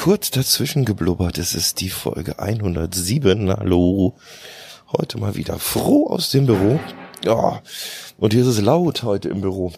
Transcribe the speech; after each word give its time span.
kurz 0.00 0.30
dazwischen 0.30 0.86
geblubbert. 0.86 1.36
Es 1.36 1.54
ist 1.54 1.82
die 1.82 1.90
Folge 1.90 2.38
107. 2.38 3.50
Hallo. 3.50 4.16
Heute 4.90 5.18
mal 5.18 5.34
wieder 5.34 5.58
froh 5.58 6.06
aus 6.06 6.30
dem 6.30 6.46
Büro. 6.46 6.80
Ja. 7.22 7.60
Und 8.16 8.32
hier 8.32 8.40
ist 8.40 8.48
es 8.48 8.62
laut 8.62 9.02
heute 9.02 9.28
im 9.28 9.42
Büro. 9.42 9.72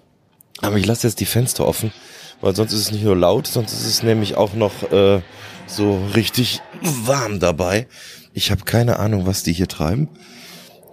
Aber 0.60 0.76
ich 0.76 0.86
lasse 0.86 1.08
jetzt 1.08 1.18
die 1.18 1.24
Fenster 1.26 1.66
offen, 1.66 1.92
weil 2.40 2.54
sonst 2.54 2.72
ist 2.72 2.78
es 2.78 2.92
nicht 2.92 3.02
nur 3.02 3.16
laut, 3.16 3.48
sonst 3.48 3.72
ist 3.72 3.84
es 3.84 4.04
nämlich 4.04 4.36
auch 4.36 4.54
noch 4.54 4.92
äh, 4.92 5.22
so 5.66 6.00
richtig 6.14 6.60
warm 6.80 7.40
dabei. 7.40 7.88
Ich 8.32 8.52
habe 8.52 8.62
keine 8.62 9.00
Ahnung, 9.00 9.26
was 9.26 9.42
die 9.42 9.52
hier 9.52 9.66
treiben. 9.66 10.08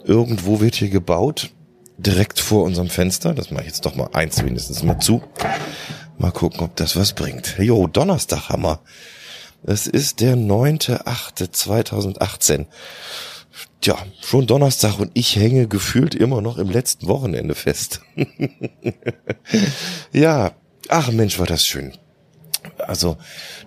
Irgendwo 0.06 0.60
wird 0.60 0.74
hier 0.74 0.90
gebaut, 0.90 1.52
direkt 2.00 2.40
vor 2.40 2.64
unserem 2.64 2.90
Fenster. 2.90 3.36
Das 3.36 3.52
mache 3.52 3.62
ich 3.62 3.68
jetzt 3.68 3.86
doch 3.86 3.94
mal 3.94 4.10
eins 4.12 4.44
wenigstens 4.44 4.82
mal 4.82 4.98
zu. 4.98 5.22
Mal 6.18 6.32
gucken, 6.32 6.62
ob 6.62 6.76
das 6.78 6.96
was 6.96 7.14
bringt. 7.14 7.58
Jo, 7.60 7.86
Donnerstag 7.86 8.50
Hammer. 8.50 8.82
Es 9.64 9.88
ist 9.88 10.22
der 10.22 10.36
9.8.2018. 10.36 12.68
Tja, 13.82 13.98
schon 14.22 14.48
Donnerstag 14.48 15.00
und 15.00 15.12
ich 15.14 15.36
hänge 15.36 15.68
gefühlt 15.68 16.16
immer 16.16 16.42
noch 16.42 16.58
im 16.58 16.70
letzten 16.70 17.08
Wochenende 17.08 17.56
fest. 17.56 18.02
ja, 20.14 20.54
ach 20.88 21.12
Mensch, 21.12 21.40
war 21.40 21.46
das 21.46 21.66
schön. 21.66 21.94
Also 22.78 23.18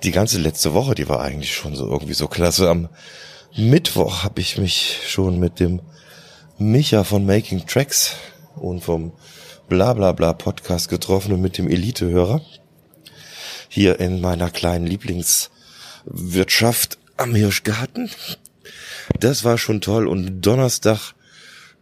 die 0.02 0.12
ganze 0.12 0.38
letzte 0.38 0.74
Woche, 0.74 0.94
die 0.94 1.08
war 1.08 1.20
eigentlich 1.20 1.54
schon 1.54 1.76
so 1.76 1.86
irgendwie 1.86 2.14
so 2.14 2.28
klasse. 2.28 2.68
Am 2.68 2.88
Mittwoch 3.56 4.22
habe 4.22 4.40
ich 4.40 4.58
mich 4.58 4.98
schon 5.06 5.38
mit 5.38 5.60
dem 5.60 5.80
Micha 6.58 7.04
von 7.04 7.26
Making 7.26 7.66
Tracks 7.66 8.16
und 8.56 8.82
vom 8.82 9.12
Blablabla 9.68 10.12
Bla 10.12 10.32
Bla 10.32 10.34
Podcast 10.34 10.88
getroffen 10.88 11.32
und 11.32 11.40
mit 11.40 11.58
dem 11.58 11.68
Elitehörer 11.68 12.40
hier 13.68 14.00
in 14.00 14.20
meiner 14.20 14.50
kleinen 14.50 14.86
Lieblingswirtschaft 16.04 16.98
am 17.16 17.34
Hirschgarten. 17.34 18.10
Das 19.20 19.44
war 19.44 19.58
schon 19.58 19.80
toll. 19.80 20.06
Und 20.06 20.42
Donnerstag 20.42 21.14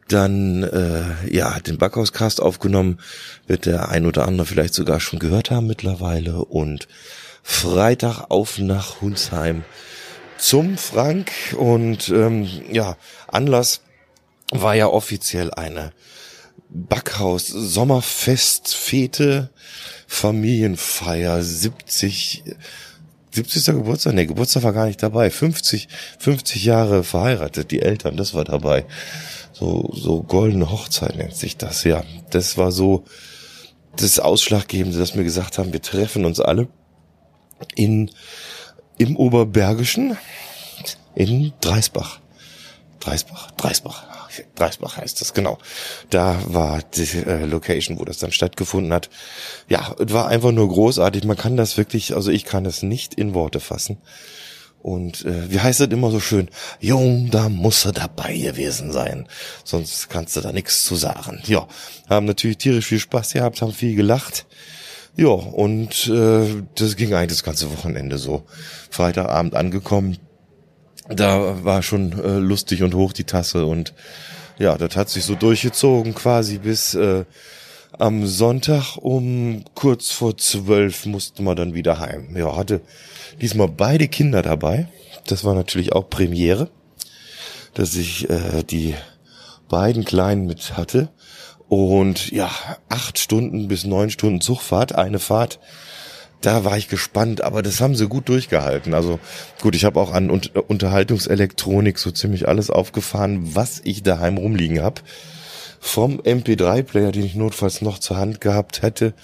dann 0.08 0.64
äh, 0.64 1.32
ja 1.32 1.60
den 1.60 1.78
Backhauscast 1.78 2.40
aufgenommen, 2.42 2.98
wird 3.46 3.66
der 3.66 3.90
ein 3.90 4.06
oder 4.06 4.26
andere 4.26 4.46
vielleicht 4.46 4.74
sogar 4.74 4.98
schon 5.00 5.18
gehört 5.18 5.50
haben 5.50 5.66
mittlerweile. 5.66 6.44
Und 6.44 6.88
Freitag 7.42 8.30
auf 8.30 8.58
nach 8.58 9.00
Hunsheim 9.00 9.64
zum 10.36 10.76
Frank. 10.78 11.30
Und 11.56 12.08
ähm, 12.08 12.48
ja 12.70 12.96
Anlass 13.28 13.82
war 14.50 14.74
ja 14.74 14.88
offiziell 14.88 15.52
eine 15.52 15.92
Backhaus 16.68 17.46
Sommerfest 17.46 18.74
Fete 18.74 19.50
Familienfeier 20.06 21.42
70 21.42 22.42
70. 23.32 23.66
Geburtstag, 23.66 24.14
nee, 24.14 24.26
Geburtstag 24.26 24.62
war 24.62 24.72
gar 24.72 24.86
nicht 24.86 25.02
dabei. 25.02 25.30
50, 25.30 25.88
50 26.18 26.64
Jahre 26.64 27.04
verheiratet, 27.04 27.70
die 27.70 27.82
Eltern, 27.82 28.16
das 28.16 28.34
war 28.34 28.44
dabei. 28.44 28.86
So, 29.52 29.92
so 29.94 30.22
goldene 30.22 30.70
Hochzeit 30.70 31.16
nennt 31.16 31.36
sich 31.36 31.56
das, 31.56 31.84
ja. 31.84 32.02
Das 32.30 32.56
war 32.56 32.72
so 32.72 33.04
das 33.96 34.18
Ausschlaggebende, 34.18 34.98
dass 34.98 35.14
wir 35.14 35.24
gesagt 35.24 35.58
haben, 35.58 35.72
wir 35.72 35.82
treffen 35.82 36.24
uns 36.24 36.40
alle 36.40 36.68
in, 37.74 38.10
im 38.98 39.16
Oberbergischen 39.16 40.16
in 41.14 41.52
Dreisbach. 41.60 42.20
Dreisbach, 43.00 43.50
Dreisbach. 43.52 44.09
Dreisbach 44.54 44.96
heißt 44.96 45.20
das, 45.20 45.34
genau. 45.34 45.58
Da 46.10 46.40
war 46.46 46.80
die 46.82 47.18
äh, 47.18 47.44
Location, 47.44 47.98
wo 47.98 48.04
das 48.04 48.18
dann 48.18 48.32
stattgefunden 48.32 48.92
hat. 48.92 49.10
Ja, 49.68 49.94
es 49.98 50.12
war 50.12 50.28
einfach 50.28 50.52
nur 50.52 50.68
großartig. 50.68 51.24
Man 51.24 51.36
kann 51.36 51.56
das 51.56 51.76
wirklich, 51.76 52.14
also 52.14 52.30
ich 52.30 52.44
kann 52.44 52.66
es 52.66 52.82
nicht 52.82 53.14
in 53.14 53.34
Worte 53.34 53.60
fassen. 53.60 53.98
Und 54.82 55.26
äh, 55.26 55.50
wie 55.50 55.60
heißt 55.60 55.80
es 55.80 55.88
immer 55.88 56.10
so 56.10 56.20
schön? 56.20 56.48
Jung, 56.80 57.30
da 57.30 57.48
muss 57.48 57.84
er 57.84 57.92
dabei 57.92 58.36
gewesen 58.36 58.92
sein. 58.92 59.28
Sonst 59.62 60.08
kannst 60.08 60.36
du 60.36 60.40
da 60.40 60.52
nichts 60.52 60.84
zu 60.84 60.96
sagen. 60.96 61.42
Ja, 61.44 61.68
haben 62.08 62.26
natürlich 62.26 62.58
tierisch 62.58 62.86
viel 62.86 62.98
Spaß 62.98 63.34
gehabt, 63.34 63.60
haben 63.60 63.72
viel 63.72 63.94
gelacht. 63.94 64.46
Ja, 65.16 65.28
und 65.28 66.08
äh, 66.08 66.62
das 66.76 66.96
ging 66.96 67.12
eigentlich 67.12 67.38
das 67.38 67.42
ganze 67.42 67.70
Wochenende 67.70 68.16
so. 68.16 68.44
Freitagabend 68.90 69.54
angekommen, 69.54 70.16
da 71.10 71.64
war 71.64 71.82
schon 71.82 72.12
äh, 72.12 72.38
lustig 72.38 72.82
und 72.82 72.94
hoch 72.94 73.12
die 73.12 73.24
Tasse 73.24 73.66
und 73.66 73.92
ja, 74.58 74.76
das 74.76 74.94
hat 74.96 75.08
sich 75.08 75.24
so 75.24 75.34
durchgezogen 75.34 76.14
quasi 76.14 76.58
bis 76.58 76.94
äh, 76.94 77.24
am 77.98 78.26
Sonntag 78.26 78.96
um 78.96 79.64
kurz 79.74 80.10
vor 80.10 80.36
zwölf 80.38 81.06
mussten 81.06 81.44
wir 81.44 81.54
dann 81.54 81.74
wieder 81.74 81.98
heim. 81.98 82.36
Ja, 82.36 82.56
hatte 82.56 82.80
diesmal 83.40 83.68
beide 83.68 84.08
Kinder 84.08 84.42
dabei. 84.42 84.88
Das 85.26 85.44
war 85.44 85.54
natürlich 85.54 85.92
auch 85.92 86.08
Premiere, 86.08 86.70
dass 87.74 87.94
ich 87.96 88.28
äh, 88.30 88.62
die 88.62 88.94
beiden 89.68 90.04
Kleinen 90.04 90.46
mit 90.46 90.76
hatte. 90.76 91.08
Und 91.68 92.30
ja, 92.30 92.50
acht 92.88 93.18
Stunden 93.18 93.68
bis 93.68 93.84
neun 93.84 94.10
Stunden 94.10 94.40
Zugfahrt, 94.40 94.94
eine 94.94 95.18
Fahrt 95.18 95.60
da 96.40 96.64
war 96.64 96.76
ich 96.78 96.88
gespannt, 96.88 97.42
aber 97.42 97.62
das 97.62 97.80
haben 97.80 97.94
sie 97.94 98.08
gut 98.08 98.28
durchgehalten. 98.28 98.94
Also 98.94 99.18
gut, 99.60 99.74
ich 99.74 99.84
habe 99.84 100.00
auch 100.00 100.12
an 100.12 100.30
Unterhaltungselektronik 100.30 101.98
so 101.98 102.10
ziemlich 102.10 102.48
alles 102.48 102.70
aufgefahren, 102.70 103.54
was 103.54 103.80
ich 103.84 104.02
daheim 104.02 104.38
rumliegen 104.38 104.82
habe. 104.82 105.02
Vom 105.80 106.20
MP3-Player, 106.20 107.12
den 107.12 107.24
ich 107.24 107.34
notfalls 107.34 107.80
noch 107.80 107.98
zur 107.98 108.18
Hand 108.18 108.40
gehabt 108.40 108.82
hätte, 108.82 109.14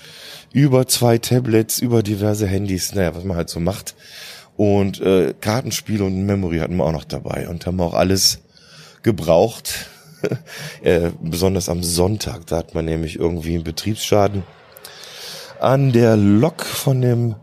über 0.53 0.87
zwei 0.87 1.19
Tablets, 1.19 1.79
über 1.79 2.03
diverse 2.03 2.47
Handys, 2.47 2.95
naja, 2.95 3.15
was 3.15 3.25
man 3.25 3.37
halt 3.37 3.51
so 3.51 3.61
macht. 3.61 3.95
Und 4.57 5.01
äh, 5.03 5.35
Kartenspiele 5.39 6.05
und 6.05 6.25
Memory 6.25 6.59
hatten 6.59 6.77
wir 6.77 6.85
auch 6.85 6.93
noch 6.93 7.05
dabei 7.05 7.49
und 7.49 7.67
haben 7.67 7.81
auch 7.81 7.93
alles 7.93 8.41
gebraucht. 9.03 9.91
äh, 10.83 11.11
besonders 11.21 11.69
am 11.69 11.83
Sonntag, 11.83 12.47
da 12.47 12.57
hat 12.57 12.75
man 12.75 12.87
nämlich 12.87 13.19
irgendwie 13.19 13.55
einen 13.55 13.65
Betriebsschaden 13.65 14.45
an 15.67 15.91
der 15.91 16.17
Lok 16.17 16.65
von 16.65 17.01
dem 17.03 17.35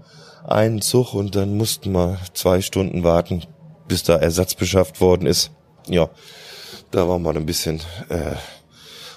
einen 0.48 0.82
Zug 0.82 1.14
und 1.14 1.36
dann 1.36 1.58
mussten 1.58 1.92
wir 1.92 2.20
zwei 2.34 2.62
Stunden 2.62 3.04
warten, 3.04 3.44
bis 3.90 4.04
da 4.04 4.16
Ersatz 4.16 4.56
beschafft 4.56 5.02
worden 5.02 5.28
ist. 5.28 5.52
Ja, 5.90 6.10
da 6.92 7.10
war 7.10 7.20
man 7.20 7.36
ein 7.36 7.46
bisschen 7.46 7.82
äh, 8.08 8.36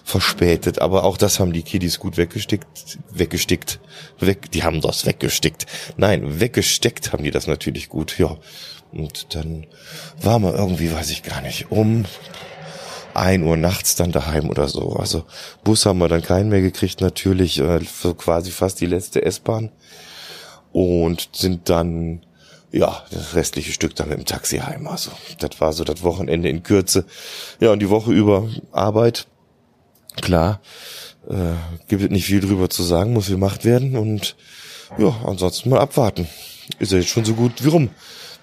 verspätet, 0.03 0.81
aber 0.81 1.05
auch 1.05 1.17
das 1.17 1.39
haben 1.39 1.53
die 1.53 1.62
Kiddies 1.62 2.00
gut 2.00 2.17
weggestickt, 2.17 2.99
weggestickt, 3.12 3.78
weg, 4.19 4.50
die 4.50 4.65
haben 4.65 4.81
das 4.81 5.06
weggestickt. 5.06 5.67
Nein, 5.97 6.41
weggesteckt 6.41 7.12
haben 7.12 7.23
die 7.23 7.31
das 7.31 7.47
natürlich 7.47 7.88
gut, 7.88 8.19
ja. 8.19 8.37
Und 8.93 9.37
dann 9.37 9.67
war 10.21 10.41
man 10.41 10.55
irgendwie, 10.55 10.93
weiß 10.93 11.11
ich 11.11 11.23
gar 11.23 11.43
nicht, 11.43 11.71
um 11.71 12.06
ein 13.16 13.43
Uhr 13.43 13.56
nachts 13.56 13.97
dann 13.97 14.12
daheim 14.12 14.50
oder 14.50 14.69
so. 14.69 14.93
Also 14.94 15.25
Bus 15.65 15.87
haben 15.87 15.99
wir 15.99 16.09
dann 16.09 16.22
keinen 16.22 16.49
mehr 16.49 16.60
gekriegt, 16.60 17.00
natürlich, 17.00 17.59
äh, 17.59 17.81
für 17.81 18.15
quasi 18.15 18.50
fast 18.50 18.81
die 18.81 18.87
letzte 18.87 19.25
S-Bahn. 19.25 19.71
Und 20.72 21.31
sind 21.32 21.69
dann, 21.71 22.26
ja, 22.71 23.03
das 23.10 23.34
restliche 23.34 23.72
Stück 23.72 23.94
dann 23.97 24.10
dem 24.10 24.26
Taxi 24.26 24.59
heim. 24.59 24.87
Also, 24.87 25.10
das 25.38 25.59
war 25.59 25.72
so 25.72 25.84
das 25.84 26.03
Wochenende 26.03 26.50
in 26.50 26.62
Kürze. 26.62 27.06
Ja, 27.60 27.72
und 27.72 27.78
die 27.78 27.88
Woche 27.88 28.12
über 28.12 28.49
Arbeit. 28.72 29.26
Klar, 30.21 30.60
äh, 31.28 31.55
gibt 31.88 32.03
es 32.03 32.10
nicht 32.10 32.26
viel 32.26 32.41
drüber 32.41 32.69
zu 32.69 32.82
sagen, 32.82 33.15
muss 33.15 33.28
gemacht 33.28 33.65
werden. 33.65 33.97
Und 33.97 34.37
ja, 34.99 35.15
ansonsten 35.25 35.71
mal 35.71 35.81
abwarten. 35.81 36.28
Ist 36.78 36.93
ja 36.93 36.99
jetzt 36.99 37.09
schon 37.09 37.25
so 37.25 37.34
gut 37.34 37.65
wie 37.65 37.69
rum, 37.69 37.91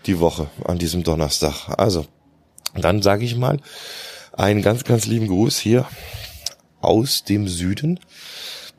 die 0.07 0.19
Woche 0.19 0.47
an 0.66 0.79
diesem 0.79 1.03
Donnerstag. 1.03 1.69
Also, 1.78 2.06
dann 2.75 3.03
sage 3.03 3.25
ich 3.25 3.35
mal, 3.35 3.59
einen 4.33 4.61
ganz, 4.61 4.83
ganz 4.83 5.05
lieben 5.05 5.27
Gruß 5.27 5.57
hier 5.59 5.85
aus 6.81 7.23
dem 7.23 7.47
Süden. 7.47 7.99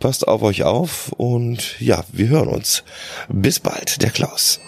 Passt 0.00 0.28
auf 0.28 0.42
euch 0.42 0.64
auf 0.64 1.12
und 1.12 1.80
ja, 1.80 2.04
wir 2.12 2.28
hören 2.28 2.48
uns. 2.48 2.82
Bis 3.28 3.60
bald, 3.60 4.02
der 4.02 4.10
Klaus. 4.10 4.60